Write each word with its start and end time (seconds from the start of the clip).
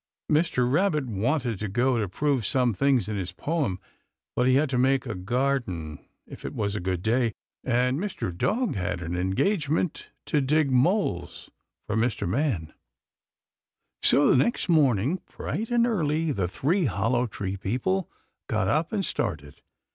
Mr. 0.31 0.67
Rabbit 0.67 1.05
wanted 1.05 1.59
to 1.59 1.67
go 1.67 1.99
to 1.99 2.09
prove 2.09 2.43
some 2.43 2.73
things 2.73 3.07
in 3.07 3.15
his 3.17 3.31
poem, 3.31 3.79
but 4.35 4.47
he 4.47 4.55
had 4.55 4.67
to 4.71 4.79
make 4.79 5.05
a 5.05 5.13
garden 5.13 5.99
if 6.25 6.43
it 6.43 6.55
was 6.55 6.75
a 6.75 6.79
good 6.79 7.03
day, 7.03 7.35
and 7.63 7.99
Mr. 7.99 8.35
Dog 8.35 8.73
had 8.73 9.03
an 9.03 9.15
engagement 9.15 10.09
to 10.25 10.41
dig 10.41 10.71
moles 10.71 11.51
for 11.85 11.95
Mr. 11.95 12.27
Man. 12.27 12.73
[Illustration: 12.73 12.73
SET 13.11 13.11
OUT 13.11 13.57
IN 13.57 13.67
HIGH 13.67 14.01
SPIRITS.] 14.01 14.09
So 14.09 14.27
the 14.31 14.43
next 14.43 14.69
morning, 14.69 15.21
bright 15.37 15.69
and 15.69 15.85
early, 15.85 16.31
the 16.31 16.47
three 16.47 16.85
Hollow 16.85 17.27
Tree 17.27 17.55
people 17.57 18.09
got 18.47 18.67
up 18.67 18.91
and 18.91 19.05
started. 19.05 19.61